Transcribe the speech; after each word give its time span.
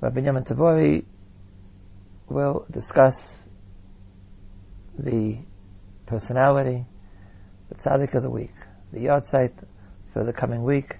Rabbi 0.00 0.20
Yaman 0.20 0.44
Tavori 0.44 1.04
will 2.28 2.64
discuss 2.70 3.44
the 4.96 5.38
personality, 6.06 6.86
the 7.68 7.74
tzaddik 7.74 8.14
of 8.14 8.22
the 8.22 8.30
week, 8.30 8.54
the 8.92 9.00
yahrzeit 9.00 9.52
for 10.12 10.22
the 10.22 10.32
coming 10.32 10.62
week, 10.62 10.96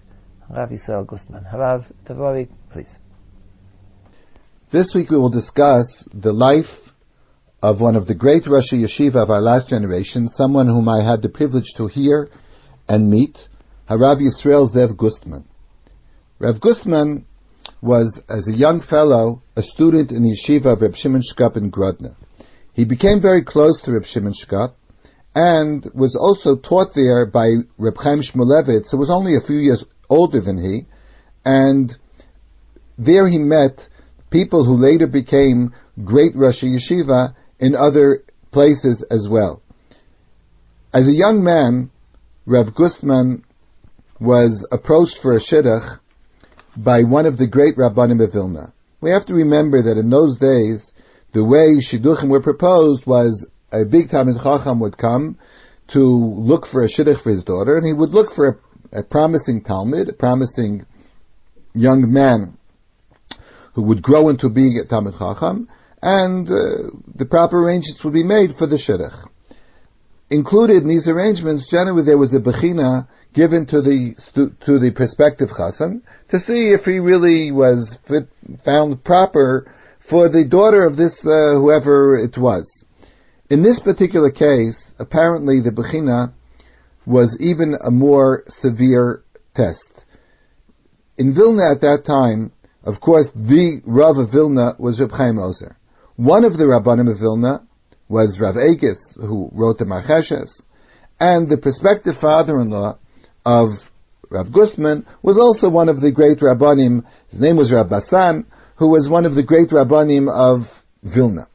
Rav 0.50 0.71
Yisrael 0.71 1.06
Gustman. 1.06 1.45
Harav 1.45 1.84
Tavori, 2.06 2.48
please. 2.71 2.92
This 4.71 4.92
week 4.97 5.10
we 5.10 5.17
will 5.17 5.28
discuss 5.28 6.08
the 6.12 6.33
life 6.33 6.92
of 7.62 7.80
one 7.80 7.94
of 7.94 8.06
the 8.06 8.17
great 8.17 8.49
Rosh 8.49 8.72
Yeshiva 8.72 9.22
of 9.22 9.30
our 9.30 9.40
last 9.40 9.69
generation, 9.69 10.26
someone 10.26 10.67
whom 10.67 10.88
I 10.88 11.03
had 11.03 11.22
the 11.22 11.28
privilege 11.28 11.74
to 11.76 11.87
hear 11.87 12.30
and 12.88 13.08
meet, 13.08 13.49
Harav 13.88 14.17
Yisrael 14.17 14.69
Zev 14.69 14.96
Gustman. 14.96 15.44
Rav 16.41 16.60
Gustman 16.60 17.27
was, 17.80 18.23
as 18.29 18.48
a 18.48 18.55
young 18.55 18.80
fellow, 18.80 19.42
a 19.57 19.62
student 19.62 20.12
in 20.12 20.23
the 20.23 20.33
yeshiva 20.33 20.73
of 20.73 20.83
Reb 20.83 20.97
Shimon 20.97 21.23
Shkop 21.23 21.57
in 21.57 21.71
Grodno. 21.71 22.15
He 22.75 22.85
became 22.85 23.21
very 23.21 23.43
close 23.43 23.83
to 23.83 23.93
Reb 23.93 24.07
Shimon 24.07 24.33
Shkop 24.33 24.73
and 25.35 25.87
was 25.95 26.16
also 26.16 26.57
taught 26.57 26.95
there 26.95 27.27
by 27.27 27.55
Reb 27.77 27.97
Chaim 27.99 28.21
Shmulevitz, 28.21 28.91
who 28.91 28.97
was 28.97 29.11
only 29.11 29.37
a 29.37 29.41
few 29.41 29.59
years 29.59 29.85
older 30.09 30.41
than 30.41 30.59
he, 30.59 30.87
and 31.45 31.97
there 32.97 33.29
he 33.29 33.38
met 33.38 33.88
people 34.30 34.65
who 34.65 34.77
later 34.77 35.07
became 35.07 35.73
great 36.05 36.35
Rosh 36.35 36.65
Yeshiva 36.65 37.35
in 37.59 37.74
other 37.74 38.24
places 38.51 39.02
as 39.02 39.29
well. 39.29 39.63
As 40.93 41.09
a 41.09 41.15
young 41.15 41.45
man, 41.45 41.91
Rav 42.47 42.74
Gustman 42.74 43.45
was 44.19 44.66
approached 44.73 45.19
for 45.19 45.35
a 45.35 45.38
shidduch 45.38 46.01
by 46.82 47.02
one 47.02 47.27
of 47.27 47.37
the 47.37 47.46
great 47.46 47.77
Rabbanim 47.77 48.23
of 48.23 48.32
Vilna. 48.32 48.73
We 49.00 49.10
have 49.10 49.27
to 49.27 49.34
remember 49.34 49.82
that 49.82 49.98
in 49.98 50.10
those 50.10 50.38
days, 50.38 50.92
the 51.32 51.45
way 51.45 51.76
shidduchim 51.80 52.29
were 52.29 52.40
proposed 52.40 53.04
was 53.04 53.46
a 53.73 53.85
big 53.85 54.09
Talmid 54.09 54.43
Chacham 54.43 54.80
would 54.80 54.96
come 54.96 55.38
to 55.88 56.01
look 56.01 56.66
for 56.66 56.82
a 56.82 56.88
shidduch 56.88 57.20
for 57.20 57.30
his 57.30 57.45
daughter, 57.45 57.76
and 57.76 57.87
he 57.87 57.93
would 57.93 58.10
look 58.10 58.30
for 58.30 58.62
a, 58.93 59.01
a 59.01 59.02
promising 59.02 59.62
Talmud, 59.62 60.09
a 60.09 60.12
promising 60.12 60.87
young 61.74 62.12
man 62.12 62.57
who 63.73 63.82
would 63.82 64.02
grow 64.02 64.28
into 64.28 64.48
being 64.48 64.78
a 64.78 64.84
Talmid 64.84 65.18
Chacham, 65.18 65.68
and 66.00 66.48
uh, 66.48 66.90
the 67.14 67.26
proper 67.28 67.60
arrangements 67.60 68.04
would 68.04 68.14
be 68.14 68.22
made 68.22 68.54
for 68.54 68.66
the 68.66 68.76
shidduch. 68.76 69.28
Included 70.30 70.82
in 70.82 70.88
these 70.88 71.08
arrangements, 71.08 71.70
generally 71.70 72.02
there 72.02 72.18
was 72.18 72.34
a 72.34 72.40
bechina 72.40 73.08
given 73.32 73.64
to 73.66 73.80
the 73.80 74.14
to 74.34 74.78
the 74.78 74.90
prospective 74.90 75.50
chassan 75.50 76.02
to 76.28 76.38
see 76.38 76.70
if 76.70 76.84
he 76.84 76.98
really 76.98 77.50
was 77.50 77.98
fit, 78.04 78.28
found 78.62 79.02
proper 79.04 79.72
for 80.00 80.28
the 80.28 80.44
daughter 80.44 80.84
of 80.84 80.96
this 80.96 81.26
uh, 81.26 81.54
whoever 81.54 82.16
it 82.16 82.36
was. 82.36 82.84
In 83.48 83.62
this 83.62 83.80
particular 83.80 84.30
case, 84.30 84.94
apparently 84.98 85.60
the 85.60 85.70
bechina 85.70 86.32
was 87.06 87.40
even 87.40 87.76
a 87.80 87.90
more 87.90 88.44
severe 88.48 89.22
test. 89.54 90.04
In 91.16 91.32
Vilna 91.32 91.70
at 91.70 91.80
that 91.80 92.04
time, 92.04 92.52
of 92.84 93.00
course, 93.00 93.30
the 93.34 93.80
Rav 93.84 94.18
of 94.18 94.30
Vilna 94.30 94.76
was 94.78 95.00
Reb 95.00 95.12
Chaim 95.12 95.38
Ozer. 95.38 95.76
One 96.16 96.44
of 96.44 96.58
the 96.58 96.64
Rabbanim 96.64 97.10
of 97.10 97.18
Vilna 97.18 97.66
was 98.08 98.40
Rav 98.40 98.54
Egis, 98.56 99.16
who 99.20 99.50
wrote 99.52 99.78
the 99.78 99.84
Marcheshes, 99.84 100.62
and 101.20 101.48
the 101.48 101.58
prospective 101.58 102.16
father-in-law 102.16 102.98
of 103.44 103.90
Rav 104.30 104.52
Gustman 104.52 105.06
was 105.22 105.38
also 105.38 105.68
one 105.68 105.88
of 105.88 106.00
the 106.00 106.10
great 106.10 106.38
Rabbanim. 106.38 107.04
His 107.28 107.40
name 107.40 107.56
was 107.56 107.72
Rav 107.72 107.88
Basan, 107.88 108.46
who 108.76 108.88
was 108.88 109.08
one 109.08 109.26
of 109.26 109.34
the 109.34 109.42
great 109.42 109.70
Rabbanim 109.70 110.30
of 110.30 110.84
Vilna. 111.02 111.48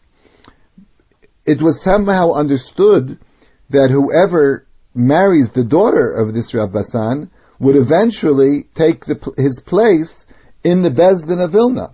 It 1.46 1.62
was 1.62 1.82
somehow 1.82 2.32
understood 2.32 3.20
that 3.70 3.92
whoever 3.92 4.66
marries 4.94 5.52
the 5.52 5.64
daughter 5.64 6.12
of 6.12 6.34
this 6.34 6.54
Rav 6.54 6.72
Basan 6.72 7.32
would 7.60 7.76
eventually 7.76 8.64
take 8.76 9.06
the, 9.06 9.34
his 9.38 9.62
place 9.62 10.28
in 10.64 10.82
the 10.82 10.92
Bezdin 10.92 11.44
of 11.44 11.52
Vilna. 11.52 11.94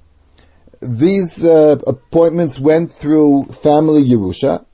These 0.82 1.44
uh, 1.44 1.76
appointments 1.86 2.60
went 2.60 2.94
through 2.94 3.48
family 3.52 4.04
Yerusha. 4.04 4.66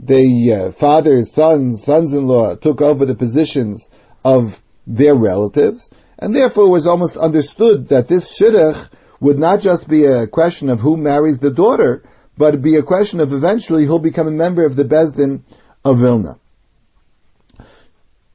The 0.00 0.52
uh, 0.52 0.70
fathers, 0.72 1.32
sons, 1.32 1.84
sons-in-law 1.84 2.56
took 2.56 2.80
over 2.80 3.04
the 3.04 3.14
positions 3.14 3.88
of 4.24 4.60
their 4.86 5.14
relatives, 5.14 5.90
and 6.18 6.34
therefore 6.34 6.66
it 6.66 6.70
was 6.70 6.86
almost 6.88 7.16
understood 7.16 7.88
that 7.88 8.08
this 8.08 8.36
shidduch 8.36 8.88
would 9.20 9.38
not 9.38 9.60
just 9.60 9.88
be 9.88 10.06
a 10.06 10.26
question 10.26 10.68
of 10.68 10.80
who 10.80 10.96
marries 10.96 11.38
the 11.38 11.50
daughter, 11.50 12.02
but 12.36 12.60
be 12.60 12.76
a 12.76 12.82
question 12.82 13.20
of 13.20 13.32
eventually 13.32 13.86
who'll 13.86 14.00
become 14.00 14.26
a 14.26 14.32
member 14.32 14.66
of 14.66 14.74
the 14.74 14.84
Bezdin 14.84 15.42
of 15.84 15.98
Vilna. 15.98 16.38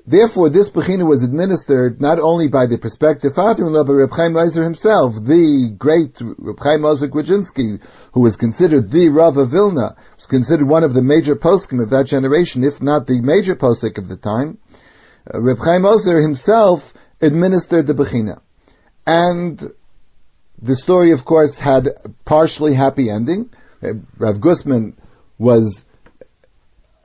Therefore, 0.09 0.49
this 0.49 0.71
Bechina 0.71 1.07
was 1.07 1.21
administered 1.21 2.01
not 2.01 2.17
only 2.19 2.47
by 2.47 2.65
the 2.65 2.79
prospective 2.79 3.35
father-in-law, 3.35 3.83
but 3.83 3.93
Reb 3.93 4.11
Chaim 4.11 4.35
Ozer 4.35 4.63
himself, 4.63 5.13
the 5.13 5.71
great 5.77 6.17
Reb 6.19 6.59
Chaim 6.59 6.83
Ozer 6.83 7.05
who 8.13 8.21
was 8.21 8.35
considered 8.35 8.89
the 8.89 9.09
Rav 9.09 9.37
of 9.37 9.51
Vilna, 9.51 9.95
was 10.15 10.25
considered 10.25 10.67
one 10.67 10.83
of 10.83 10.95
the 10.95 11.03
major 11.03 11.35
poskim 11.35 11.79
of 11.79 11.91
that 11.91 12.07
generation, 12.07 12.63
if 12.63 12.81
not 12.81 13.05
the 13.05 13.21
major 13.21 13.55
posik 13.55 13.99
of 13.99 14.07
the 14.07 14.17
time. 14.17 14.57
Uh, 15.31 15.41
Reb 15.41 15.59
Chaim 15.59 15.85
Ozer 15.85 16.19
himself 16.19 16.91
administered 17.21 17.85
the 17.85 17.93
Bechina. 17.93 18.41
And 19.05 19.61
the 20.59 20.75
story, 20.75 21.11
of 21.11 21.23
course, 21.23 21.59
had 21.59 21.85
a 21.85 22.09
partially 22.25 22.73
happy 22.73 23.11
ending. 23.11 23.51
Uh, 23.83 23.93
Rav 24.17 24.41
Gustman 24.41 24.97
was 25.37 25.85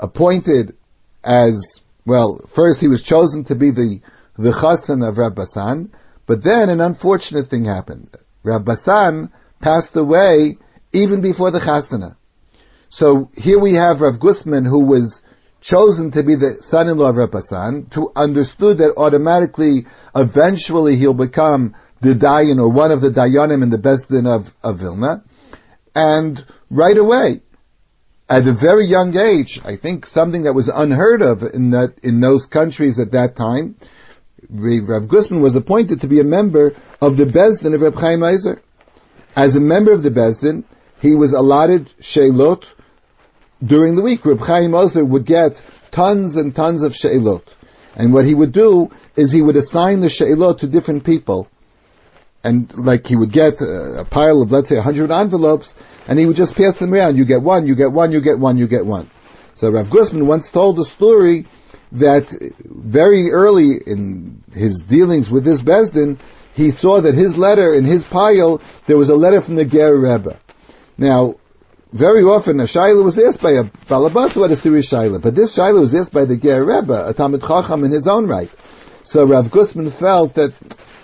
appointed 0.01 0.75
as 1.23 1.84
well, 2.07 2.41
first 2.49 2.81
he 2.81 2.89
was 2.89 3.03
chosen 3.03 3.45
to 3.45 3.55
be 3.55 3.71
the, 3.71 4.01
the 4.37 4.51
chassan 4.51 5.07
of 5.07 5.19
Rav 5.19 5.35
Basan, 5.35 5.93
but 6.27 6.43
then 6.43 6.69
an 6.69 6.81
unfortunate 6.81 7.47
thing 7.49 7.65
happened. 7.65 8.15
Rav 8.43 8.65
Basan 8.65 9.33
passed 9.61 9.97
away 9.97 10.59
even 10.93 11.21
before 11.21 11.51
the 11.51 11.61
chasana. 11.61 12.17
So 12.89 13.31
here 13.37 13.59
we 13.59 13.75
have 13.75 14.01
Rav 14.01 14.19
Gustman 14.19 14.65
who 14.65 14.85
was 14.85 15.23
chosen 15.61 16.11
to 16.11 16.23
be 16.23 16.35
the 16.35 16.63
son-in-law 16.63 17.09
of 17.09 17.17
Rav 17.17 17.31
Basan, 17.31 17.87
to 17.91 18.13
understood 18.15 18.79
that 18.79 18.95
automatically, 18.99 19.87
eventually 20.15 20.97
he'll 20.97 21.15
become 21.15 21.75
the 22.03 22.15
Dayan 22.15 22.59
or 22.59 22.71
one 22.71 22.93
of 22.93 23.01
the 23.01 23.09
Dayanim 23.09 23.63
in 23.63 23.71
the 23.71 23.79
Besdin 23.79 24.27
of, 24.27 24.55
of 24.63 24.79
Vilna. 24.81 25.25
And 25.95 26.45
right 26.69 26.99
away, 26.99 27.41
at 28.29 28.47
a 28.47 28.53
very 28.53 28.87
young 28.87 29.17
age, 29.17 29.61
I 29.65 29.77
think 29.77 30.07
something 30.07 30.45
that 30.45 30.55
was 30.55 30.69
unheard 30.69 31.23
of 31.23 31.43
in 31.43 31.71
that, 31.71 31.95
in 32.03 32.21
those 32.21 32.47
countries 32.47 32.99
at 32.99 33.13
that 33.13 33.37
time, 33.37 33.77
Rav 34.49 35.09
Gustman 35.09 35.41
was 35.41 35.57
appointed 35.57 36.01
to 36.03 36.07
be 36.07 36.21
a 36.21 36.25
member 36.25 36.75
of 37.01 37.17
the 37.17 37.25
Bezdin 37.25 37.75
of 37.75 37.83
Reb 37.83 37.97
Chaim 37.97 38.23
Ozer. 38.23 38.63
As 39.37 39.57
a 39.57 39.61
member 39.61 39.93
of 39.93 40.03
the 40.03 40.11
Bezdin, 40.11 40.65
he 41.01 41.15
was 41.15 41.33
allotted 41.33 41.91
Sheilot 42.01 42.67
during 43.65 43.95
the 43.95 44.03
week. 44.03 44.25
Reb 44.25 44.41
Chaim 44.41 44.75
Ozer 44.75 45.05
would 45.05 45.27
get 45.27 45.61
tons 45.91 46.37
and 46.37 46.55
tons 46.55 46.83
of 46.83 46.93
Sheilot. 46.93 47.43
And 47.95 48.13
what 48.13 48.25
he 48.25 48.35
would 48.35 48.53
do 48.53 48.91
is 49.17 49.31
he 49.31 49.43
would 49.43 49.57
assign 49.57 50.01
the 50.01 50.09
Sheilot 50.09 50.59
to 50.59 50.67
different 50.67 51.05
people. 51.05 51.49
And 52.43 52.73
like 52.75 53.07
he 53.07 53.17
would 53.17 53.33
get 53.33 53.61
a, 53.61 54.01
a 54.01 54.05
pile 54.05 54.43
of, 54.43 54.53
let's 54.53 54.69
say, 54.69 54.77
100 54.77 55.11
envelopes, 55.11 55.75
and 56.07 56.19
he 56.19 56.27
would 56.27 56.37
just 56.37 56.55
pass 56.55 56.77
them 56.77 56.93
around. 56.93 57.17
You 57.17 57.25
get 57.25 57.43
one, 57.43 57.67
you 57.67 57.75
get 57.75 57.93
one, 57.93 58.13
you 58.13 58.21
get 58.21 58.39
one, 58.39 58.57
you 58.59 58.67
get 58.67 58.87
one. 58.87 59.11
So 59.55 59.71
Rav 59.71 59.89
Gustman 59.89 60.27
once 60.27 60.51
told 60.51 60.79
a 60.79 60.85
story 60.85 61.47
that 61.93 62.33
very 62.65 63.31
early 63.31 63.79
in 63.87 64.43
his 64.53 64.85
dealings 64.85 65.31
with 65.31 65.45
this 65.45 65.63
Besdin, 65.63 66.19
he 66.55 66.71
saw 66.71 67.01
that 67.01 67.15
his 67.15 67.39
letter, 67.39 67.75
in 67.75 67.85
his 67.85 68.05
pile, 68.05 68.61
there 68.87 68.97
was 68.97 69.09
a 69.09 69.17
letter 69.17 69.41
from 69.41 69.55
the 69.55 69.65
Ger 69.65 69.97
Rebbe. 69.97 70.39
Now, 70.99 71.37
very 71.93 72.25
often 72.25 72.59
a 72.59 72.65
Shaila 72.65 73.05
was 73.05 73.19
asked 73.19 73.41
by 73.41 73.53
a 73.53 73.65
Balabas 73.65 74.37
what 74.37 74.51
a 74.51 74.57
serious 74.57 74.91
Shaila, 74.91 75.23
but 75.23 75.37
this 75.37 75.57
Shaila 75.57 75.81
was 75.81 75.95
asked 75.95 76.13
by 76.13 76.25
the 76.25 76.37
Ger 76.37 76.65
Rebbe, 76.65 77.09
a 77.09 77.15
Talmid 77.15 77.47
Chacham 77.47 77.85
in 77.85 77.93
his 77.93 78.09
own 78.09 78.27
right. 78.27 78.51
So 79.05 79.25
Rav 79.25 79.51
Gustman 79.51 79.91
felt 79.91 80.35
that 80.35 80.53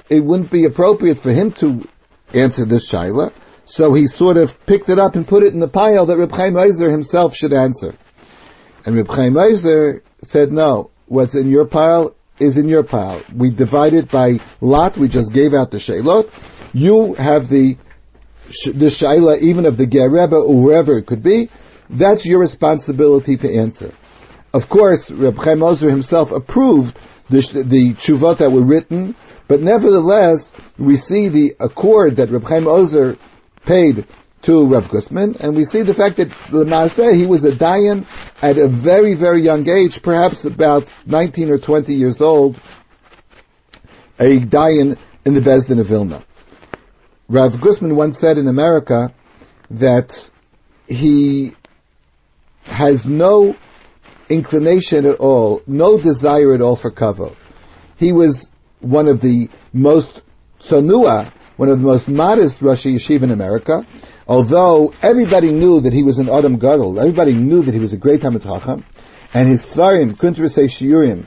it 0.08 0.24
wouldn't 0.24 0.50
be 0.50 0.64
appropriate 0.64 1.18
for 1.18 1.30
him 1.30 1.52
to 1.52 1.86
answer 2.34 2.64
this 2.64 2.90
Shaila, 2.90 3.32
so 3.80 3.94
he 3.94 4.06
sort 4.06 4.36
of 4.36 4.66
picked 4.66 4.90
it 4.90 4.98
up 4.98 5.14
and 5.14 5.26
put 5.26 5.42
it 5.42 5.54
in 5.54 5.58
the 5.58 5.66
pile 5.66 6.04
that 6.04 6.18
Reb 6.18 6.32
Chaim 6.32 6.54
Ozer 6.54 6.90
himself 6.90 7.34
should 7.34 7.54
answer. 7.54 7.94
And 8.84 8.94
Reb 8.94 9.08
Chaim 9.08 9.38
Ozer 9.38 10.02
said, 10.20 10.52
no, 10.52 10.90
what's 11.06 11.34
in 11.34 11.48
your 11.48 11.64
pile 11.64 12.14
is 12.38 12.58
in 12.58 12.68
your 12.68 12.82
pile. 12.82 13.22
We 13.34 13.48
divided 13.48 14.10
by 14.10 14.40
lot, 14.60 14.98
we 14.98 15.08
just 15.08 15.32
gave 15.32 15.54
out 15.54 15.70
the 15.70 15.78
Shailot. 15.78 16.30
You 16.74 17.14
have 17.14 17.48
the, 17.48 17.78
the 18.66 18.90
Shaila, 18.90 19.40
even 19.40 19.64
of 19.64 19.78
the 19.78 19.86
Ger 19.86 20.10
Rebbe 20.10 20.36
or 20.36 20.52
whoever 20.52 20.98
it 20.98 21.06
could 21.06 21.22
be. 21.22 21.48
That's 21.88 22.26
your 22.26 22.40
responsibility 22.40 23.38
to 23.38 23.50
answer. 23.50 23.94
Of 24.52 24.68
course, 24.68 25.10
Reb 25.10 25.38
Chaim 25.38 25.62
Ozer 25.62 25.88
himself 25.88 26.32
approved 26.32 27.00
the, 27.30 27.40
the 27.64 27.94
tshuvot 27.94 28.36
that 28.40 28.52
were 28.52 28.60
written, 28.60 29.16
but 29.48 29.62
nevertheless, 29.62 30.52
we 30.76 30.96
see 30.96 31.28
the 31.28 31.56
accord 31.58 32.16
that 32.16 32.28
Reb 32.28 32.44
Chaim 32.44 32.68
Ozer 32.68 33.16
paid 33.64 34.06
to 34.42 34.66
Rav 34.66 34.88
Gustman, 34.88 35.36
and 35.38 35.54
we 35.54 35.64
see 35.64 35.82
the 35.82 35.94
fact 35.94 36.16
that 36.16 36.30
Lamase, 36.50 37.14
he 37.14 37.26
was 37.26 37.44
a 37.44 37.52
Dayan 37.52 38.06
at 38.40 38.56
a 38.56 38.68
very, 38.68 39.14
very 39.14 39.42
young 39.42 39.68
age, 39.68 40.02
perhaps 40.02 40.44
about 40.44 40.94
19 41.04 41.50
or 41.50 41.58
20 41.58 41.94
years 41.94 42.20
old, 42.20 42.58
a 44.18 44.38
Dayan 44.38 44.96
in 45.24 45.34
the 45.34 45.40
Bezdin 45.40 45.78
of 45.78 45.86
Vilna. 45.86 46.24
Rav 47.28 47.60
Gustman 47.60 47.96
once 47.96 48.18
said 48.18 48.38
in 48.38 48.48
America 48.48 49.12
that 49.70 50.28
he 50.88 51.52
has 52.64 53.06
no 53.06 53.56
inclination 54.28 55.06
at 55.06 55.16
all, 55.16 55.62
no 55.66 55.98
desire 55.98 56.54
at 56.54 56.62
all 56.62 56.76
for 56.76 56.90
kavod. 56.90 57.36
He 57.98 58.12
was 58.12 58.50
one 58.80 59.06
of 59.08 59.20
the 59.20 59.50
most 59.72 60.22
sanua, 60.58 61.32
one 61.60 61.68
of 61.68 61.78
the 61.78 61.86
most 61.86 62.08
modest 62.08 62.62
Rosh 62.62 62.86
Yeshiva 62.86 63.24
in 63.24 63.30
America, 63.30 63.86
although 64.26 64.94
everybody 65.02 65.52
knew 65.52 65.82
that 65.82 65.92
he 65.92 66.02
was 66.02 66.18
an 66.18 66.30
Adam 66.30 66.58
Gadol, 66.58 66.98
everybody 66.98 67.34
knew 67.34 67.62
that 67.62 67.74
he 67.74 67.78
was 67.78 67.92
a 67.92 67.98
great 67.98 68.22
Talmid 68.22 68.44
Chacham, 68.44 68.82
and 69.34 69.46
his 69.46 69.60
Svarim, 69.62 70.16
Kuntrasei 70.16 70.70
Shiurim, 70.70 71.26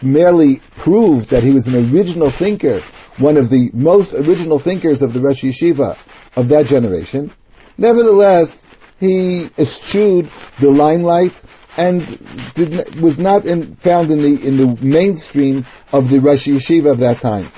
merely 0.00 0.60
proved 0.76 1.30
that 1.30 1.42
he 1.42 1.50
was 1.50 1.66
an 1.66 1.74
original 1.74 2.30
thinker, 2.30 2.80
one 3.18 3.36
of 3.36 3.50
the 3.50 3.72
most 3.74 4.12
original 4.12 4.60
thinkers 4.60 5.02
of 5.02 5.12
the 5.12 5.20
Rosh 5.20 5.42
Yeshiva 5.42 5.98
of 6.36 6.46
that 6.50 6.66
generation. 6.66 7.32
Nevertheless, 7.76 8.64
he 9.00 9.50
eschewed 9.58 10.30
the 10.60 10.70
limelight 10.70 11.42
and 11.76 12.54
did, 12.54 13.00
was 13.00 13.18
not 13.18 13.46
in, 13.46 13.74
found 13.74 14.12
in 14.12 14.22
the 14.22 14.46
in 14.46 14.56
the 14.58 14.78
mainstream 14.80 15.66
of 15.90 16.08
the 16.08 16.20
Rosh 16.20 16.46
Yeshiva 16.46 16.92
of 16.92 16.98
that 16.98 17.20
time. 17.20 17.50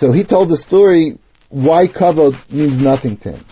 So 0.00 0.12
he 0.12 0.24
told 0.24 0.48
the 0.48 0.56
story 0.56 1.18
why 1.50 1.86
kavod 1.86 2.50
means 2.50 2.78
nothing 2.78 3.18
to 3.18 3.32
him. 3.32 3.44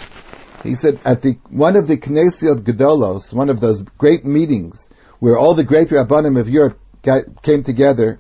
He 0.65 0.77
said 0.77 0.99
at 1.05 1.21
the 1.21 1.33
one 1.51 1.77
of 1.77 1.87
the 1.87 1.99
Knesiot 1.99 2.63
Gedolos, 2.63 3.35
one 3.35 3.51
of 3.51 3.61
those 3.61 3.83
great 3.99 4.25
meetings 4.25 4.89
where 5.19 5.37
all 5.37 5.53
the 5.53 5.63
great 5.63 5.91
rabbanim 5.91 6.41
of 6.41 6.49
Europe 6.49 6.81
got, 7.03 7.43
came 7.43 7.65
together. 7.65 8.19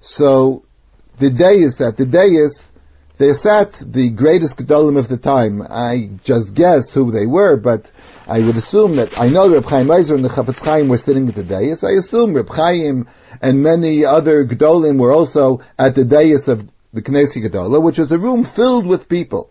So 0.00 0.66
the 1.16 1.30
day 1.30 1.56
is 1.58 1.78
that 1.78 1.96
the 1.96 2.06
day 2.06 2.28
is 2.28 2.72
they 3.16 3.32
sat 3.32 3.72
the 3.72 4.10
greatest 4.10 4.56
Gedolim 4.56 4.96
of 4.96 5.08
the 5.08 5.18
time. 5.18 5.60
I 5.60 6.10
just 6.22 6.54
guess 6.54 6.94
who 6.94 7.10
they 7.10 7.26
were, 7.26 7.56
but 7.56 7.90
I 8.28 8.38
would 8.38 8.56
assume 8.56 8.94
that, 8.98 9.18
I 9.18 9.26
know 9.26 9.52
Reb 9.52 9.64
Chaim 9.64 9.88
Eiser 9.88 10.14
and 10.14 10.24
the 10.24 10.28
Chafetz 10.28 10.62
Chaim 10.62 10.86
were 10.86 10.98
sitting 10.98 11.28
at 11.28 11.34
the 11.34 11.42
dais. 11.42 11.82
I 11.82 11.90
assume 11.98 12.34
Reb 12.34 12.50
Chaim 12.50 13.08
and 13.42 13.64
many 13.64 14.04
other 14.04 14.44
Gedolim 14.44 14.96
were 14.96 15.12
also 15.12 15.60
at 15.76 15.96
the 15.96 16.04
dais 16.04 16.46
of 16.46 16.64
the 16.92 17.02
Knesset 17.02 17.44
Gedolah, 17.44 17.82
which 17.82 17.98
is 17.98 18.10
a 18.12 18.18
room 18.18 18.44
filled 18.44 18.86
with 18.86 19.08
people. 19.08 19.50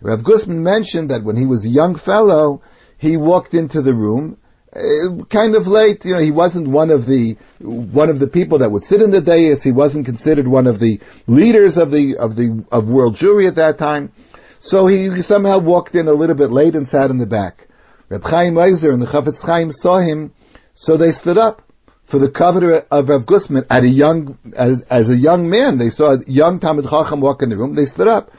Rav 0.00 0.22
Gustman 0.22 0.62
mentioned 0.62 1.10
that 1.10 1.24
when 1.24 1.36
he 1.36 1.46
was 1.46 1.64
a 1.64 1.68
young 1.68 1.96
fellow, 1.96 2.62
he 2.98 3.16
walked 3.16 3.54
into 3.54 3.82
the 3.82 3.94
room 3.94 4.38
uh, 4.74 5.24
kind 5.30 5.54
of 5.54 5.66
late. 5.66 6.04
You 6.04 6.14
know, 6.14 6.20
he 6.20 6.30
wasn't 6.30 6.68
one 6.68 6.90
of 6.90 7.06
the 7.06 7.36
one 7.58 8.10
of 8.10 8.18
the 8.18 8.26
people 8.26 8.58
that 8.58 8.70
would 8.70 8.84
sit 8.84 9.02
in 9.02 9.10
the 9.10 9.20
dais. 9.20 9.62
He 9.62 9.72
wasn't 9.72 10.06
considered 10.06 10.46
one 10.46 10.66
of 10.66 10.78
the 10.78 11.00
leaders 11.26 11.78
of 11.78 11.90
the 11.90 12.18
of 12.18 12.36
the 12.36 12.64
of 12.70 12.88
world 12.88 13.16
Jewry 13.16 13.48
at 13.48 13.56
that 13.56 13.78
time. 13.78 14.12
So 14.60 14.86
he 14.86 15.22
somehow 15.22 15.58
walked 15.58 15.94
in 15.94 16.08
a 16.08 16.12
little 16.12 16.34
bit 16.34 16.50
late 16.50 16.74
and 16.74 16.86
sat 16.86 17.10
in 17.10 17.18
the 17.18 17.26
back. 17.26 17.66
Reb 18.08 18.24
Chaim 18.24 18.54
Eiser 18.54 18.92
and 18.92 19.02
the 19.02 19.06
Chafetz 19.06 19.40
Chaim 19.44 19.70
saw 19.70 19.98
him, 19.98 20.32
so 20.74 20.96
they 20.96 21.12
stood 21.12 21.38
up 21.38 21.62
for 22.08 22.18
the 22.18 22.30
cover 22.30 22.86
of 22.90 23.10
Rav 23.10 23.26
Gustman 23.26 23.66
at 23.68 23.84
a 23.84 23.88
young 23.88 24.38
as, 24.56 24.80
as 24.88 25.10
a 25.10 25.16
young 25.16 25.50
man. 25.50 25.76
They 25.76 25.90
saw 25.90 26.14
a 26.14 26.24
young 26.26 26.58
Talmid 26.58 26.88
Chacham 26.88 27.20
walk 27.20 27.42
in 27.42 27.50
the 27.50 27.56
room. 27.56 27.74
They 27.74 27.84
stood 27.84 28.08
up. 28.08 28.32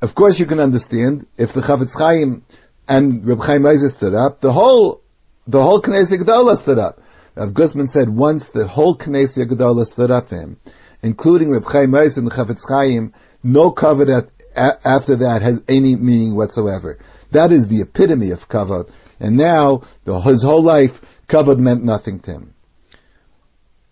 Of 0.00 0.14
course, 0.14 0.40
you 0.40 0.46
can 0.46 0.58
understand 0.58 1.26
if 1.36 1.52
the 1.52 1.60
Chafetz 1.60 1.92
Chaim 1.98 2.42
and 2.88 3.26
Reb 3.26 3.42
Chaim 3.42 3.62
Eiser 3.64 3.90
stood 3.90 4.14
up, 4.14 4.40
the 4.40 4.50
whole 4.50 5.02
the 5.46 5.62
whole 5.62 5.82
Knesset 5.82 6.18
Gedolah 6.18 6.56
stood 6.56 6.78
up. 6.78 7.02
Rav 7.34 7.52
Gustman 7.52 7.88
said 7.88 8.08
once 8.08 8.48
the 8.48 8.66
whole 8.66 8.96
Knesset 8.96 9.50
Gedolah 9.50 9.84
stood 9.84 10.10
up 10.10 10.30
for 10.30 10.36
him, 10.36 10.56
including 11.02 11.50
Reb 11.50 11.66
Chaim 11.66 11.90
Meis 11.90 12.16
and 12.16 12.26
the 12.26 12.34
Chafetz 12.34 12.62
Chaim, 12.66 13.12
no 13.42 13.70
kavod 13.70 14.30
after 14.56 15.16
that 15.16 15.42
has 15.42 15.62
any 15.68 15.94
meaning 15.94 16.34
whatsoever. 16.34 16.98
That 17.32 17.52
is 17.52 17.68
the 17.68 17.82
epitome 17.82 18.30
of 18.30 18.48
kavod. 18.48 18.90
And 19.20 19.36
now, 19.36 19.82
the, 20.04 20.18
his 20.20 20.42
whole 20.42 20.62
life, 20.62 21.02
kavod 21.28 21.58
meant 21.58 21.84
nothing 21.84 22.20
to 22.20 22.30
him. 22.30 22.54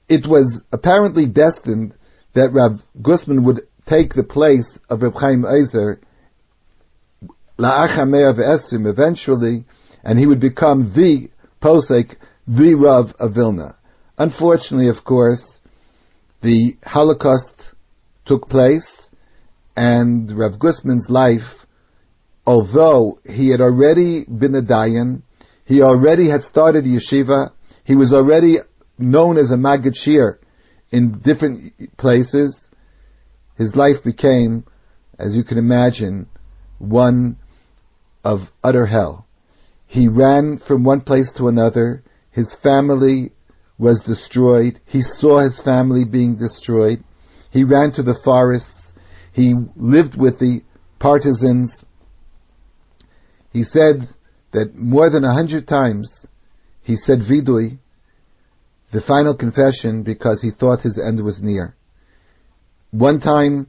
It 0.08 0.26
was 0.26 0.64
apparently 0.72 1.26
destined 1.26 1.94
that 2.32 2.52
Rav 2.52 2.82
Gustman 3.00 3.44
would 3.44 3.66
take 3.84 4.14
the 4.14 4.24
place 4.24 4.78
of 4.88 5.02
Reb 5.02 5.14
Chaim 5.14 5.42
Eiser 5.42 6.00
la'achamei 7.58 8.86
eventually, 8.86 9.64
and 10.04 10.18
he 10.18 10.26
would 10.26 10.40
become 10.40 10.92
the 10.92 11.30
Posek, 11.60 12.16
the 12.46 12.74
Rav 12.74 13.14
of 13.18 13.34
Vilna. 13.34 13.76
Unfortunately, 14.16 14.88
of 14.88 15.04
course, 15.04 15.60
the 16.40 16.76
Holocaust 16.84 17.72
took 18.24 18.48
place, 18.48 19.10
and 19.76 20.30
Rav 20.30 20.58
Gustman's 20.58 21.10
life, 21.10 21.66
although 22.46 23.18
he 23.28 23.48
had 23.48 23.60
already 23.60 24.24
been 24.24 24.54
a 24.54 24.62
Dayan, 24.62 25.22
he 25.64 25.82
already 25.82 26.28
had 26.28 26.42
started 26.42 26.84
yeshiva, 26.84 27.52
he 27.84 27.96
was 27.96 28.12
already 28.12 28.58
known 28.98 29.38
as 29.38 29.50
a 29.50 29.56
Maggid 29.56 29.96
Shir 29.96 30.38
in 30.90 31.18
different 31.18 31.96
places, 31.96 32.70
his 33.56 33.76
life 33.76 34.02
became, 34.02 34.64
as 35.18 35.36
you 35.36 35.44
can 35.44 35.58
imagine, 35.58 36.28
one 36.78 37.36
of 38.24 38.52
utter 38.62 38.86
hell. 38.86 39.26
He 39.86 40.08
ran 40.08 40.58
from 40.58 40.84
one 40.84 41.00
place 41.00 41.32
to 41.32 41.48
another. 41.48 42.02
His 42.30 42.54
family 42.54 43.32
was 43.78 44.02
destroyed. 44.02 44.80
He 44.84 45.02
saw 45.02 45.38
his 45.38 45.60
family 45.60 46.04
being 46.04 46.36
destroyed. 46.36 47.02
He 47.50 47.64
ran 47.64 47.92
to 47.92 48.02
the 48.02 48.14
forests. 48.14 48.92
He 49.32 49.54
lived 49.76 50.16
with 50.16 50.38
the 50.38 50.62
partisans. 50.98 51.86
He 53.52 53.64
said 53.64 54.08
that 54.52 54.74
more 54.74 55.10
than 55.10 55.24
a 55.24 55.32
hundred 55.32 55.66
times 55.66 56.26
he 56.82 56.96
said 56.96 57.20
vidui, 57.20 57.78
the 58.90 59.00
final 59.00 59.34
confession, 59.34 60.02
because 60.02 60.40
he 60.42 60.50
thought 60.50 60.82
his 60.82 60.98
end 60.98 61.20
was 61.22 61.42
near. 61.42 61.74
One 62.90 63.20
time, 63.20 63.66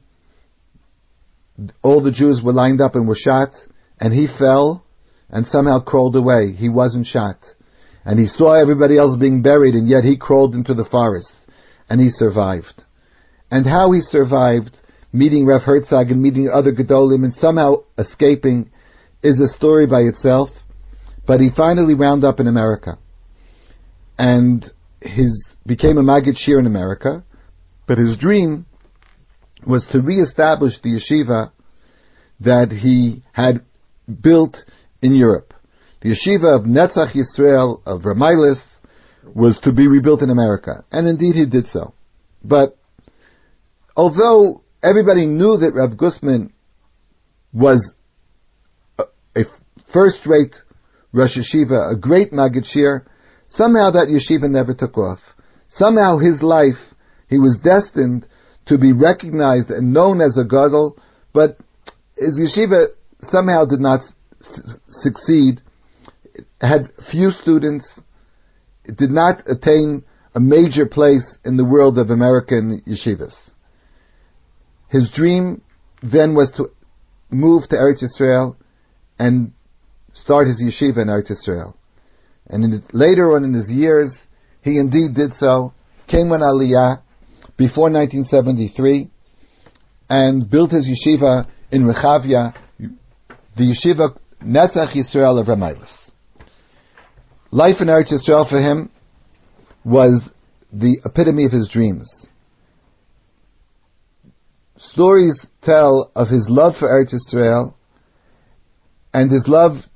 all 1.82 2.00
the 2.00 2.10
Jews 2.10 2.42
were 2.42 2.52
lined 2.52 2.80
up 2.80 2.94
and 2.94 3.06
were 3.06 3.14
shot, 3.14 3.66
and 3.98 4.14
he 4.14 4.26
fell, 4.26 4.84
and 5.30 5.46
somehow 5.46 5.80
crawled 5.80 6.16
away. 6.16 6.52
He 6.52 6.68
wasn't 6.68 7.06
shot. 7.06 7.54
And 8.04 8.18
he 8.18 8.26
saw 8.26 8.54
everybody 8.54 8.96
else 8.96 9.16
being 9.16 9.42
buried 9.42 9.74
and 9.74 9.88
yet 9.88 10.04
he 10.04 10.16
crawled 10.16 10.54
into 10.54 10.74
the 10.74 10.84
forest 10.84 11.48
and 11.88 12.00
he 12.00 12.10
survived. 12.10 12.84
And 13.50 13.66
how 13.66 13.92
he 13.92 14.00
survived, 14.00 14.80
meeting 15.12 15.46
Rav 15.46 15.64
Herzog 15.64 16.10
and 16.10 16.22
meeting 16.22 16.48
other 16.48 16.72
Gedolim 16.72 17.24
and 17.24 17.34
somehow 17.34 17.84
escaping 17.98 18.70
is 19.22 19.40
a 19.40 19.48
story 19.48 19.86
by 19.86 20.02
itself. 20.02 20.64
But 21.26 21.40
he 21.40 21.50
finally 21.50 21.94
wound 21.94 22.24
up 22.24 22.40
in 22.40 22.46
America. 22.46 22.98
And 24.18 24.68
his, 25.00 25.56
became 25.66 25.98
a 25.98 26.02
Maggid 26.02 26.38
Shir 26.38 26.58
in 26.58 26.66
America. 26.66 27.24
But 27.86 27.98
his 27.98 28.16
dream 28.16 28.66
was 29.64 29.86
to 29.88 30.00
reestablish 30.00 30.78
the 30.78 30.94
yeshiva 30.94 31.52
that 32.40 32.72
he 32.72 33.22
had 33.32 33.64
built 34.20 34.64
in 35.02 35.14
Europe. 35.14 35.54
The 36.00 36.12
yeshiva 36.12 36.54
of 36.54 36.64
Netzach 36.64 37.08
Yisrael 37.08 37.82
of 37.86 38.02
Ramailis 38.02 38.80
was 39.22 39.60
to 39.60 39.72
be 39.72 39.88
rebuilt 39.88 40.22
in 40.22 40.30
America, 40.30 40.84
and 40.90 41.06
indeed 41.06 41.34
he 41.34 41.44
did 41.44 41.68
so. 41.68 41.94
But 42.42 42.78
although 43.96 44.62
everybody 44.82 45.26
knew 45.26 45.58
that 45.58 45.74
Rav 45.74 45.96
Gustman 45.96 46.52
was 47.52 47.94
a, 48.98 49.04
a 49.36 49.44
first-rate 49.86 50.62
Rosh 51.12 51.36
Yeshiva, 51.36 51.92
a 51.92 51.96
great 51.96 52.32
Maggid 52.32 52.64
Shir, 52.64 53.04
somehow 53.50 53.90
that 53.90 54.08
yeshiva 54.08 54.48
never 54.48 54.74
took 54.74 54.96
off. 54.96 55.34
Somehow 55.68 56.18
his 56.18 56.42
life, 56.42 56.94
he 57.28 57.38
was 57.38 57.58
destined 57.58 58.26
to 58.66 58.78
be 58.78 58.92
recognized 58.92 59.70
and 59.70 59.92
known 59.92 60.20
as 60.20 60.38
a 60.38 60.44
gadol, 60.44 60.96
but 61.32 61.58
his 62.16 62.38
yeshiva 62.38 62.86
somehow 63.20 63.64
did 63.64 63.80
not 63.80 64.04
succeed, 64.40 65.60
It 66.32 66.46
had 66.60 66.94
few 66.94 67.32
students, 67.32 68.00
It 68.84 68.96
did 68.96 69.10
not 69.10 69.42
attain 69.50 70.04
a 70.32 70.40
major 70.40 70.86
place 70.86 71.38
in 71.44 71.56
the 71.56 71.64
world 71.64 71.98
of 71.98 72.12
American 72.12 72.82
yeshivas. 72.82 73.52
His 74.88 75.10
dream 75.10 75.62
then 76.02 76.34
was 76.34 76.52
to 76.52 76.70
move 77.30 77.68
to 77.68 77.76
Eretz 77.76 78.02
Yisrael 78.02 78.54
and 79.18 79.52
start 80.12 80.46
his 80.46 80.62
yeshiva 80.62 80.98
in 80.98 81.08
Eretz 81.08 81.30
Yisrael. 81.30 81.74
And 82.50 82.64
in, 82.64 82.84
later 82.92 83.32
on 83.32 83.44
in 83.44 83.54
his 83.54 83.70
years, 83.70 84.26
he 84.62 84.76
indeed 84.76 85.14
did 85.14 85.32
so, 85.34 85.72
came 86.06 86.32
on 86.32 86.40
Aliyah 86.40 87.00
before 87.56 87.90
1973, 87.90 89.08
and 90.08 90.50
built 90.50 90.72
his 90.72 90.88
yeshiva 90.88 91.46
in 91.70 91.84
Rechavia, 91.84 92.54
the 92.78 93.70
yeshiva 93.70 94.18
Netzach 94.42 94.88
Yisrael 94.88 95.38
of 95.38 95.46
Ramailis. 95.46 96.10
Life 97.50 97.80
in 97.80 97.88
Eretz 97.88 98.12
Yisrael 98.12 98.46
for 98.46 98.60
him 98.60 98.90
was 99.84 100.32
the 100.72 101.00
epitome 101.04 101.44
of 101.44 101.52
his 101.52 101.68
dreams. 101.68 102.28
Stories 104.76 105.52
tell 105.60 106.10
of 106.16 106.28
his 106.28 106.48
love 106.48 106.76
for 106.76 106.88
Eretz 106.88 107.14
Yisrael, 107.14 107.74
and 109.12 109.30
his 109.30 109.46
love 109.46 109.88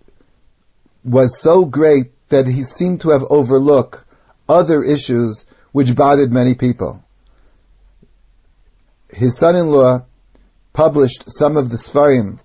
was 1.05 1.41
so 1.41 1.65
great 1.65 2.14
that 2.29 2.47
he 2.47 2.65
seemed 2.65 3.03
to 3.03 3.11
have 3.11 3.25
overlooked 3.31 4.05
other 4.49 4.83
issues 4.83 5.47
which 5.73 5.95
bothered 5.95 6.33
many 6.33 6.55
people. 6.55 7.03
His 9.09 9.37
son-in-law 9.39 10.05
published 10.73 11.25
some 11.27 11.57
of 11.57 11.71
the 11.71 11.77
Svarim, 11.77 12.41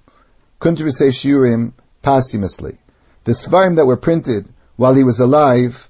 Kuntrusei 0.60 1.10
Shiurim, 1.10 1.74
posthumously. 2.02 2.78
The 3.24 3.32
Svarim 3.32 3.76
that 3.78 3.86
were 3.86 3.98
printed 3.98 4.48
while 4.76 4.94
he 4.94 5.04
was 5.04 5.20
alive, 5.20 5.90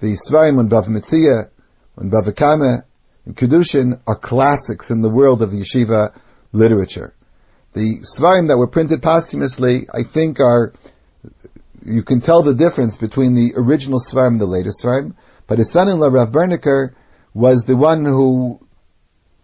the 0.00 0.16
Svarim 0.16 0.58
on 0.58 0.68
Bava 0.68 0.88
Metzia, 0.88 1.50
on 1.96 2.32
Kama, 2.32 2.84
and 3.24 3.36
Kedushin 3.36 4.00
are 4.06 4.16
classics 4.16 4.90
in 4.90 5.00
the 5.00 5.10
world 5.10 5.42
of 5.42 5.50
yeshiva 5.50 6.14
literature. 6.52 7.14
The 7.72 8.00
Svarim 8.00 8.48
that 8.48 8.58
were 8.58 8.68
printed 8.68 9.02
posthumously, 9.02 9.88
I 9.92 10.02
think 10.02 10.40
are, 10.40 10.72
you 11.84 12.02
can 12.02 12.20
tell 12.20 12.42
the 12.42 12.54
difference 12.54 12.96
between 12.96 13.34
the 13.34 13.54
original 13.56 14.00
Svarim 14.00 14.32
and 14.32 14.40
the 14.40 14.46
latest 14.46 14.82
Svarim, 14.82 15.14
but 15.46 15.58
his 15.58 15.70
son-in-law, 15.70 16.08
Rav 16.08 16.30
Bernecker, 16.30 16.94
was 17.34 17.64
the 17.64 17.76
one 17.76 18.04
who, 18.04 18.60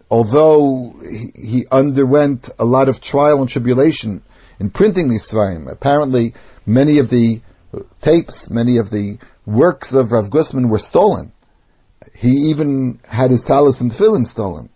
although 0.09 0.95
he, 1.01 1.65
underwent 1.71 2.49
a 2.57 2.65
lot 2.65 2.89
of 2.89 3.01
trial 3.01 3.41
and 3.41 3.49
tribulation 3.49 4.23
in 4.59 4.69
printing 4.69 5.09
these 5.09 5.29
Svarim, 5.29 5.71
apparently 5.71 6.33
many 6.65 6.99
of 6.99 7.09
the 7.09 7.41
tapes, 8.01 8.49
many 8.49 8.77
of 8.77 8.89
the 8.89 9.17
works 9.45 9.93
of 9.93 10.11
Rav 10.11 10.29
Gustman 10.29 10.69
were 10.69 10.79
stolen. 10.79 11.31
He 12.15 12.49
even 12.49 12.99
had 13.07 13.31
his 13.31 13.43
talus 13.43 13.81
and 13.81 13.91
tefillin 13.91 14.25
stolen. 14.25 14.69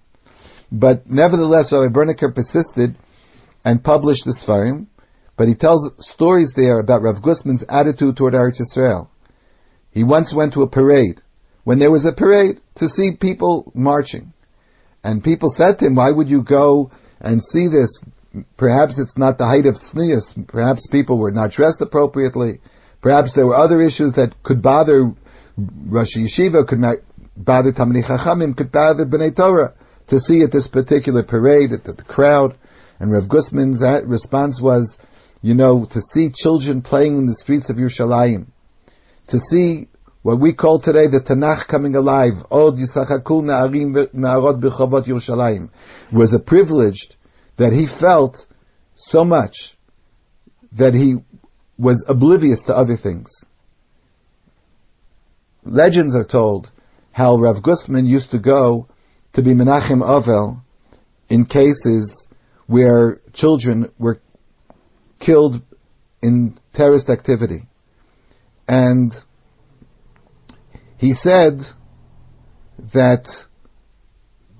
But 0.71 1.09
nevertheless, 1.09 1.71
Rabbi 1.71 1.93
Bernecker 1.93 2.33
persisted 2.33 2.95
and 3.63 3.83
published 3.83 4.25
the 4.25 4.31
Svarim, 4.31 4.87
but 5.37 5.47
he 5.47 5.55
tells 5.55 5.91
stories 6.05 6.53
there 6.55 6.79
about 6.79 7.01
Rav 7.01 7.21
Gustman's 7.21 7.63
attitude 7.67 8.17
toward 8.17 8.33
Eretz 8.33 8.59
Yisrael. 8.59 9.07
He 9.91 10.03
once 10.03 10.33
went 10.33 10.53
to 10.53 10.61
a 10.61 10.69
parade, 10.69 11.21
when 11.63 11.79
there 11.79 11.91
was 11.91 12.05
a 12.05 12.11
parade, 12.11 12.61
to 12.75 12.87
see 12.87 13.15
people 13.15 13.71
marching. 13.73 14.33
And 15.03 15.23
people 15.23 15.49
said 15.49 15.79
to 15.79 15.85
him, 15.85 15.95
why 15.95 16.11
would 16.11 16.29
you 16.29 16.41
go 16.41 16.91
and 17.19 17.43
see 17.43 17.67
this? 17.67 18.01
Perhaps 18.57 18.97
it's 18.99 19.17
not 19.17 19.37
the 19.37 19.45
height 19.45 19.65
of 19.65 19.75
tznius. 19.75 20.47
Perhaps 20.47 20.87
people 20.87 21.17
were 21.17 21.31
not 21.31 21.51
dressed 21.51 21.79
appropriately. 21.81 22.59
Perhaps 23.01 23.33
there 23.33 23.45
were 23.45 23.55
other 23.55 23.81
issues 23.81 24.13
that 24.13 24.41
could 24.43 24.61
bother 24.61 25.13
Rosh 25.57 26.17
Yeshiva, 26.17 26.67
could 26.67 26.81
bother 27.37 27.71
Talmidei 27.71 28.03
Chachamim, 28.03 28.57
could 28.57 28.71
bother 28.71 29.05
Bnei 29.05 29.35
Torah 29.35 29.73
to 30.07 30.19
see 30.19 30.43
at 30.43 30.51
this 30.51 30.67
particular 30.67 31.23
parade, 31.23 31.71
at 31.71 31.83
the, 31.83 31.93
the 31.93 32.03
crowd. 32.03 32.57
And 32.99 33.11
Rav 33.11 33.29
Gustman's 33.29 33.81
response 34.05 34.59
was, 34.59 34.97
you 35.41 35.53
know, 35.53 35.85
to 35.85 36.01
see 36.01 36.29
children 36.29 36.81
playing 36.81 37.17
in 37.17 37.25
the 37.25 37.35
streets 37.35 37.69
of 37.69 37.77
Yerushalayim, 37.77 38.47
to 39.27 39.39
see 39.39 39.89
what 40.21 40.39
we 40.39 40.53
call 40.53 40.79
today 40.79 41.07
the 41.07 41.19
Tanakh 41.19 41.67
coming 41.67 41.95
alive, 41.95 42.45
Od 42.49 42.77
Yisachakul 42.77 43.43
Na'arim 43.43 43.93
Na'arot 44.13 44.59
B'chavot 44.59 45.05
Yerushalayim, 45.05 45.69
was 46.11 46.33
a 46.33 46.39
privilege 46.39 47.11
that 47.57 47.73
he 47.73 47.85
felt 47.85 48.47
so 48.95 49.23
much 49.23 49.77
that 50.71 50.93
he 50.93 51.15
was 51.77 52.05
oblivious 52.07 52.63
to 52.63 52.75
other 52.75 52.95
things. 52.95 53.45
Legends 55.63 56.15
are 56.15 56.25
told 56.25 56.71
how 57.11 57.37
Rav 57.37 57.61
Gustman 57.61 58.05
used 58.05 58.31
to 58.31 58.39
go 58.39 58.87
to 59.33 59.41
be 59.41 59.51
Menachem 59.51 60.01
Avel 60.01 60.61
in 61.29 61.45
cases 61.45 62.27
where 62.67 63.21
children 63.33 63.91
were 63.97 64.21
killed 65.25 65.59
in 66.21 66.55
terrorist 66.71 67.09
activity. 67.09 67.65
And 68.67 69.11
he 70.97 71.13
said 71.13 71.65
that 72.93 73.45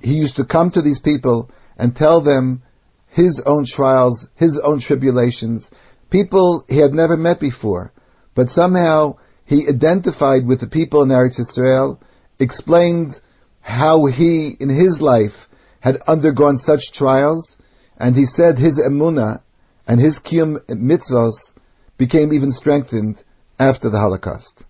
he 0.02 0.16
used 0.16 0.38
to 0.38 0.44
come 0.44 0.72
to 0.72 0.82
these 0.82 1.00
people 1.00 1.52
and 1.78 1.96
tell 1.96 2.20
them 2.22 2.64
his 3.10 3.40
own 3.46 3.66
trials, 3.66 4.28
his 4.36 4.60
own 4.60 4.80
tribulations, 4.80 5.72
people 6.10 6.66
he 6.68 6.78
had 6.78 6.94
never 6.94 7.16
met 7.16 7.40
before, 7.40 7.94
but 8.34 8.50
somehow 8.50 9.18
he 9.46 9.68
identified 9.68 10.48
with 10.48 10.62
the 10.62 10.76
people 10.80 11.04
in 11.04 11.10
Eretz 11.10 11.40
Israel, 11.40 12.00
explained 12.40 13.22
how 13.62 14.06
he, 14.06 14.50
in 14.60 14.70
his 14.70 15.00
life, 15.00 15.48
had 15.80 16.02
undergone 16.08 16.58
such 16.58 16.92
trials, 16.92 17.58
and 17.98 18.16
he 18.16 18.26
said 18.26 18.58
his 18.58 18.80
emuna 18.80 19.42
and 19.88 20.00
his 20.00 20.20
kiyum 20.20 20.60
mitzvos 20.68 21.54
became 21.98 22.34
even 22.34 22.52
strengthened 22.52 23.22
after 23.60 23.90
the 23.90 24.00
Holocaust. 24.00 24.64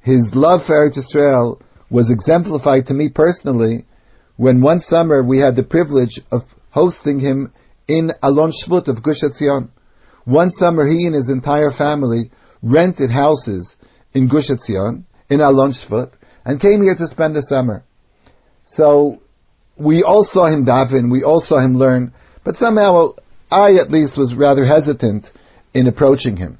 His 0.00 0.34
love 0.34 0.64
for 0.64 0.74
Eretz 0.74 0.98
Israel 0.98 1.62
was 1.88 2.10
exemplified 2.10 2.86
to 2.86 2.94
me 2.94 3.08
personally 3.08 3.86
when 4.36 4.60
one 4.60 4.80
summer 4.80 5.22
we 5.22 5.38
had 5.38 5.56
the 5.56 5.62
privilege 5.62 6.20
of 6.30 6.44
hosting 6.70 7.20
him 7.20 7.52
in 7.86 8.12
Alon 8.22 8.50
Shvut 8.50 8.88
of 8.88 9.02
Gush 9.02 9.20
Etzion. 9.20 9.68
One 10.24 10.50
summer, 10.50 10.86
he 10.86 11.06
and 11.06 11.14
his 11.14 11.28
entire 11.28 11.70
family 11.70 12.30
rented 12.62 13.10
houses 13.10 13.78
in 14.12 14.26
Gush 14.26 14.48
Etzion, 14.48 15.04
in 15.28 15.40
Alon 15.40 15.70
Shvut, 15.70 16.10
and 16.44 16.60
came 16.60 16.82
here 16.82 16.94
to 16.94 17.06
spend 17.06 17.36
the 17.36 17.42
summer. 17.42 17.84
So, 18.66 19.20
we 19.76 20.02
all 20.02 20.24
saw 20.24 20.46
him 20.46 20.64
daven, 20.64 21.10
we 21.10 21.24
all 21.24 21.40
saw 21.40 21.58
him 21.58 21.74
learn, 21.74 22.12
but 22.42 22.56
somehow 22.56 23.12
I 23.50 23.74
at 23.74 23.90
least 23.90 24.16
was 24.16 24.34
rather 24.34 24.64
hesitant 24.64 25.32
in 25.72 25.86
approaching 25.86 26.36
him. 26.36 26.58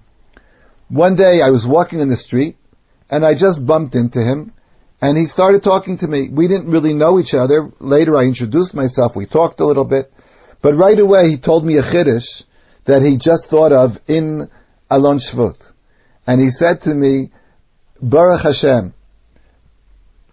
One 0.89 1.17
day 1.17 1.41
I 1.43 1.51
was 1.51 1.67
walking 1.67 2.01
in 2.01 2.09
the 2.09 2.17
street, 2.17 2.57
and 3.11 3.25
I 3.25 3.35
just 3.35 3.65
bumped 3.65 3.95
into 3.95 4.21
him, 4.21 4.53
and 5.01 5.17
he 5.19 5.27
started 5.27 5.63
talking 5.63 5.99
to 5.99 6.09
me. 6.09 6.29
We 6.31 6.49
didn't 6.49 6.71
really 6.71 6.95
know 6.95 7.19
each 7.19 7.35
other. 7.35 7.71
Later 7.81 8.17
I 8.17 8.25
introduced 8.25 8.75
myself, 8.75 9.17
we 9.17 9.27
talked 9.27 9.61
a 9.61 9.67
little 9.67 9.85
bit, 9.85 10.13
but 10.63 10.75
right 10.75 10.99
away 10.99 11.31
he 11.31 11.37
told 11.37 11.65
me 11.65 11.77
a 11.77 11.83
chiddush 11.83 12.45
that 12.85 13.03
he 13.03 13.17
just 13.17 13.47
thought 13.47 13.73
of 13.73 14.01
in 14.07 14.51
Alon 14.91 15.19
Shvut. 15.19 15.57
And 16.27 16.41
he 16.41 16.51
said 16.51 16.83
to 16.83 16.95
me, 16.95 17.31
Baruch 18.01 18.43
Hashem, 18.43 18.95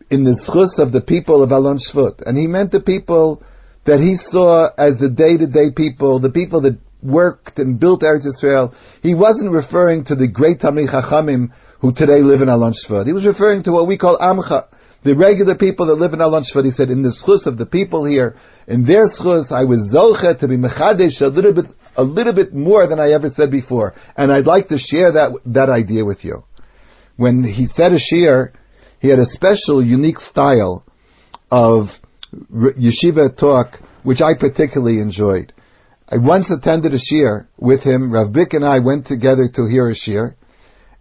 in 0.10 0.24
the 0.24 0.32
schus 0.32 0.80
of 0.80 0.92
the 0.92 1.02
people 1.02 1.44
of 1.44 1.52
Alon 1.52 1.78
Shvut. 1.78 2.22
And 2.22 2.38
he 2.38 2.48
meant 2.48 2.72
the 2.72 2.82
people 2.82 3.44
that 3.84 4.00
he 4.00 4.16
saw 4.16 4.70
as 4.78 4.98
the 4.98 5.10
day-to-day 5.10 5.72
people, 5.72 6.20
the 6.20 6.30
people 6.30 6.62
that 6.62 6.78
worked 7.02 7.60
and 7.60 7.80
built 7.80 8.02
Eretz 8.02 8.28
Israel. 8.28 8.74
He 9.02 9.16
wasn't 9.16 9.52
referring 9.52 10.04
to 10.06 10.16
the 10.16 10.28
great 10.28 10.60
Talmidei 10.60 10.90
Chachamim 10.90 11.52
who 11.80 11.92
today 11.92 12.22
live 12.22 12.42
in 12.42 12.50
Alon 12.50 12.74
Shvut. 12.74 13.08
He 13.08 13.14
was 13.14 13.26
referring 13.26 13.64
to 13.64 13.72
what 13.72 13.88
we 13.88 13.98
call 13.98 14.18
Amcha, 14.18 14.68
the 15.02 15.16
regular 15.16 15.56
people 15.56 15.88
that 15.88 15.96
live 15.96 16.14
in 16.14 16.22
Alon 16.22 16.44
Shvut. 16.44 16.64
He 16.64 16.70
said, 16.70 16.92
in 16.92 17.02
the 17.02 17.10
schus 17.10 17.48
of 17.48 17.58
the 17.58 17.66
people 17.66 18.06
here, 18.06 18.36
in 18.68 18.84
their 18.84 19.06
schus, 19.06 19.52
I 19.52 19.64
was 19.64 19.92
zoche 19.92 20.38
to 20.40 20.48
be 20.48 20.58
mechadesh 20.58 21.22
a 21.22 21.28
little 21.28 21.54
bit 21.54 21.66
a 21.98 22.04
little 22.04 22.34
bit 22.34 22.54
more 22.54 22.88
than 22.88 23.00
I 23.00 23.12
ever 23.12 23.30
said 23.30 23.52
before. 23.52 23.96
And 24.16 24.32
I'd 24.32 24.46
like 24.46 24.70
to 24.70 24.78
share 24.78 25.12
that, 25.12 25.34
that 25.48 25.70
idea 25.70 26.06
with 26.06 26.24
you. 26.24 26.46
When 27.18 27.44
he 27.44 27.66
said 27.66 27.92
a 27.92 28.00
shir, 28.00 28.54
he 29.00 29.10
had 29.10 29.20
a 29.20 29.26
special, 29.26 29.84
unique 29.84 30.20
style 30.20 30.86
of 31.52 32.01
yeshiva 32.34 33.36
talk, 33.36 33.80
which 34.04 34.22
I 34.22 34.34
particularly 34.34 35.00
enjoyed. 35.00 35.54
I 36.10 36.18
once 36.18 36.52
attended 36.52 36.94
a 36.94 37.00
shir 37.00 37.48
with 37.58 37.84
him. 37.84 38.12
Rav 38.12 38.32
Bick 38.32 38.54
and 38.54 38.66
I 38.66 38.80
went 38.80 39.06
together 39.06 39.48
to 39.50 39.66
hear 39.66 39.88
a 39.88 39.96
shir. 39.96 40.36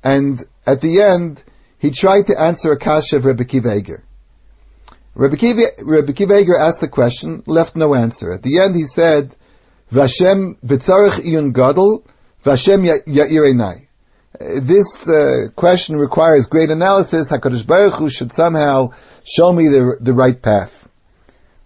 And 0.05 0.43
at 0.67 0.81
the 0.81 1.03
end, 1.03 1.43
he 1.79 1.91
tried 1.91 2.29
to 2.29 2.41
answer 2.41 2.73
a 2.73 2.79
kasha 2.79 3.17
of 3.17 3.25
Rebbe 3.25 3.45
Kiva 3.45 3.75
Eger. 3.75 4.05
Rebbe 5.15 5.37
Rebbe 5.83 6.59
asked 6.59 6.81
the 6.81 6.89
question, 6.89 7.43
left 7.47 7.75
no 7.75 7.95
answer. 7.95 8.33
At 8.33 8.43
the 8.43 8.61
end, 8.61 8.77
he 8.77 8.85
said, 8.85 9.35
Vashem 9.93 10.57
v'tzarech 10.65 11.21
iyun 11.21 11.53
gadol, 11.53 12.05
Vashem 12.45 12.87
ya'ir 13.07 13.87
This 14.39 15.09
uh, 15.09 15.49
question 15.57 15.97
requires 15.97 16.47
great 16.47 16.71
analysis. 16.71 17.29
Hakadosh 17.29 17.67
Baruch 17.67 17.95
Hu 17.95 18.09
should 18.09 18.33
somehow 18.33 18.93
show 19.25 19.53
me 19.53 19.69
the 19.69 19.97
the 20.01 20.15
right 20.15 20.41
path. 20.41 20.80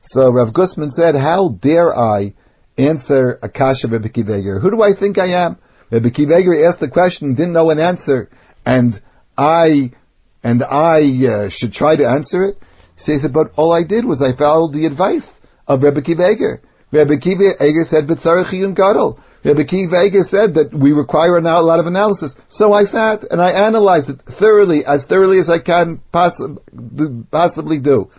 So 0.07 0.31
Rav 0.31 0.53
Gustman 0.53 0.91
said, 0.91 1.17
"How 1.17 1.49
dare 1.49 1.99
I 1.99 2.35
answer 2.77 3.39
a 3.43 3.49
kasha 3.49 3.89
Rebbe 3.89 4.11
Kiva 4.11 4.37
Eger? 4.37 4.61
Who 4.61 4.71
do 4.71 4.83
I 4.83 4.93
think 4.93 5.17
I 5.17 5.29
am?" 5.29 5.57
Rebbe 5.91 6.11
Kiva 6.11 6.39
Eger 6.39 6.67
asked 6.67 6.81
the 6.81 6.89
question, 6.89 7.33
didn't 7.33 7.55
know 7.55 7.71
an 7.71 7.81
answer, 7.81 8.29
and 8.67 9.01
I 9.39 9.93
and 10.43 10.63
I 10.63 11.27
uh, 11.27 11.49
should 11.49 11.73
try 11.73 11.97
to 11.97 12.07
answer 12.07 12.45
it. 12.45 12.59
So 12.99 13.13
he 13.13 13.19
said, 13.19 13.33
"But 13.33 13.53
all 13.57 13.73
I 13.73 13.83
did 13.83 14.05
was 14.05 14.21
I 14.21 14.33
followed 14.33 14.75
the 14.75 14.85
advice 14.85 15.41
of 15.67 15.83
Rebbe 15.83 16.03
Kiva 16.03 16.31
Eger." 16.33 16.61
Rabbi 16.93 17.17
Kiva 17.17 17.65
Eger 17.65 17.85
said, 17.85 18.07
gadol. 18.07 19.19
Rabbi 19.43 19.65
Kiva 19.65 20.05
Eger 20.05 20.23
said 20.23 20.55
that 20.55 20.73
we 20.73 20.93
require 20.93 21.37
a 21.39 21.41
lot 21.41 21.81
of 21.81 21.89
analysis. 21.89 22.37
So 22.49 22.73
I 22.73 22.85
sat 22.85 23.25
and 23.25 23.43
I 23.43 23.51
analyzed 23.51 24.11
it 24.11 24.21
thoroughly, 24.21 24.87
as 24.87 25.05
thoroughly 25.05 25.41
as 25.41 25.49
I 25.49 25.59
can 25.59 26.01
possibly 26.13 27.81
do. 27.81 28.11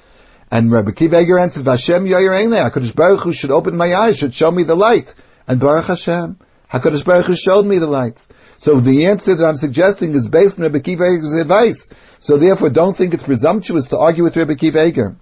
And 0.56 0.72
Rabbi 0.72 0.92
Kiva 0.92 1.20
Eger 1.20 1.38
answered, 1.38 1.66
Vashem 1.66 2.08
Yair 2.08 2.30
Einei, 2.30 2.72
HaKadosh 2.72 2.96
Baruch 2.96 3.24
Hu 3.24 3.34
should 3.34 3.52
open 3.52 3.76
my 3.76 3.94
eyes, 3.94 4.18
should 4.18 4.34
show 4.34 4.50
me 4.50 4.64
the 4.64 4.74
light. 4.74 5.14
And 5.50 5.60
Baruch 5.60 5.88
Hashem, 5.88 6.40
HaKadosh 6.72 7.04
Baruch 7.04 7.26
Hu 7.26 7.36
showed 7.36 7.66
me 7.66 7.78
the 7.78 7.88
light. 7.88 8.26
So 8.56 8.80
the 8.80 9.08
answer 9.08 9.36
that 9.36 9.46
I'm 9.46 9.58
suggesting 9.58 10.16
is 10.16 10.30
based 10.30 10.58
on 10.58 10.64
Rabbi 10.64 10.80
Kiva 10.80 11.04
Eger's 11.12 11.34
advice. 11.34 11.90
So 12.20 12.38
therefore 12.38 12.70
don't 12.70 12.96
think 12.96 13.14
it's 13.14 13.26
presumptuous 13.26 13.90
to 13.90 13.98
argue 13.98 14.24
with 14.24 14.38
Rabbi 14.38 14.54
Kiva 14.54 14.88
Eger. 14.88 15.18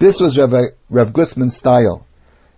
This 0.00 0.18
was 0.18 0.36
Rav, 0.36 0.52
Rav 0.90 1.52
style. 1.52 2.04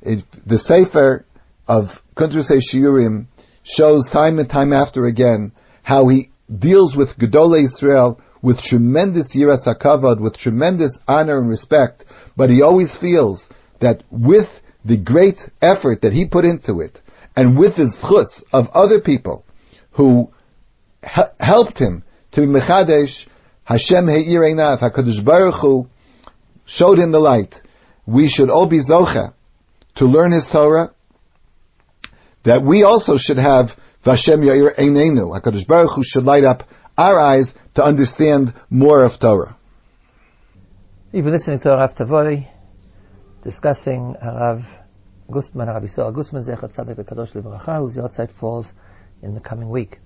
It, 0.01 0.25
the 0.47 0.59
Sefer 0.59 1.27
of 1.69 2.03
Kuntrusei 2.15 2.63
Shiurim 2.63 3.27
shows 3.63 4.09
time 4.09 4.39
and 4.39 4.49
time 4.49 4.73
after 4.73 5.05
again 5.05 5.53
how 5.83 6.09
he 6.09 6.31
deals 6.51 6.97
with 6.97 7.19
Gedolei 7.19 7.65
Israel 7.65 8.23
with 8.47 8.63
tremendous 8.63 9.33
yiras 9.35 9.67
hakavod, 9.67 10.21
with 10.21 10.37
tremendous 10.37 11.03
honor 11.09 11.39
and 11.39 11.49
respect, 11.49 12.05
but 12.37 12.49
he 12.49 12.63
always 12.63 12.97
feels 12.97 13.51
that 13.81 14.05
with 14.09 14.63
the 14.85 14.97
great 14.97 15.49
effort 15.61 16.03
that 16.03 16.13
he 16.13 16.27
put 16.27 16.45
into 16.45 16.81
it, 16.81 17.03
and 17.35 17.59
with 17.59 17.75
the 17.75 17.83
zchus 17.83 18.45
of 18.53 18.69
other 18.69 19.01
people 19.01 19.45
who 19.91 20.31
he- 21.03 21.33
helped 21.41 21.81
him 21.81 22.05
to 22.31 22.43
be 22.43 22.47
mechadesh, 22.47 23.27
Hashem 23.65 24.07
he'ir 24.07 24.43
HaKadosh 24.43 25.25
Baruch 25.25 25.57
Hu 25.57 25.89
showed 26.67 27.01
him 27.01 27.11
the 27.11 27.19
light. 27.19 27.61
We 28.07 28.29
should 28.29 28.51
all 28.51 28.67
be 28.67 28.79
zocha 28.79 29.33
to 29.97 30.07
learn 30.07 30.31
his 30.31 30.47
Torah, 30.47 30.93
that 32.45 32.63
we 32.63 32.85
also 32.85 33.17
should 33.17 33.39
have 33.39 33.77
Vashem 34.05 34.45
Yair 34.45 34.77
Einenu. 34.77 35.37
HaKadosh 35.37 35.67
Baruch 35.67 35.97
Hu 35.97 36.05
should 36.05 36.27
light 36.27 36.45
up 36.45 36.63
our 36.97 37.21
eyes 37.21 37.55
to 37.75 37.85
understand 37.85 38.55
more 38.71 39.03
of 39.03 39.19
Torah. 39.19 39.57
You've 41.13 41.25
been 41.25 41.33
listening 41.33 41.61
to 41.61 41.71
Rav 41.71 41.95
Tavori 41.95 42.49
discussing 43.43 44.17
Rav 44.23 44.67
Gustman, 45.31 45.69
Rav 45.69 45.83
Yisrael 45.83 46.13
Gustman, 46.13 46.43
Zechat 46.43 46.75
Tzaddik 46.75 47.05
Kadosh 47.05 47.33
Livracha, 47.33 47.79
whose 47.79 47.97
yahrzeit 47.97 48.31
falls 48.31 48.73
in 49.23 49.35
the 49.35 49.41
coming 49.41 49.69
week. 49.69 50.01